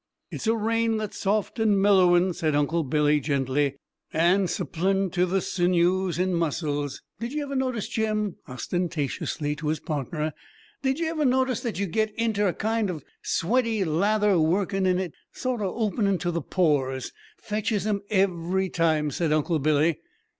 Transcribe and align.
"It's 0.31 0.47
a 0.47 0.55
rain 0.55 0.97
that's 0.97 1.19
soft 1.19 1.59
and 1.59 1.79
mellowin'," 1.79 2.33
said 2.33 2.55
Uncle 2.55 2.83
Billy 2.83 3.19
gently, 3.19 3.75
"and 4.11 4.49
supplin' 4.49 5.11
to 5.11 5.27
the 5.27 5.41
sinews 5.41 6.17
and 6.17 6.35
muscles. 6.35 7.03
Did 7.19 7.33
ye 7.33 7.43
ever 7.43 7.55
notice, 7.55 7.87
Jim" 7.87 8.37
ostentatiously 8.47 9.55
to 9.57 9.67
his 9.67 9.79
partner 9.79 10.33
"did 10.81 10.99
ye 10.99 11.05
ever 11.07 11.23
notice 11.23 11.59
that 11.59 11.77
you 11.77 11.85
get 11.85 12.15
inter 12.15 12.47
a 12.47 12.53
kind 12.55 12.89
o' 12.89 13.01
sweaty 13.21 13.85
lather 13.85 14.39
workin' 14.39 14.87
in 14.87 14.97
it? 14.97 15.13
Sorter 15.33 15.65
openin' 15.65 16.17
to 16.17 16.31
the 16.31 16.41
pores!" 16.41 17.11
"Fetches 17.37 17.85
'em 17.85 18.01
every 18.09 18.69
time," 18.69 19.11
said 19.11 19.31
Uncle 19.31 19.59
Billy. 19.59 19.99